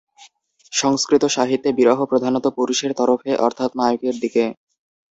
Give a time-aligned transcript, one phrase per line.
[0.73, 4.43] সংস্কৃত সাহিত্যে বিরহ প্রধানত পুরুষের তরফে অর্থাৎ নায়কের দিকে।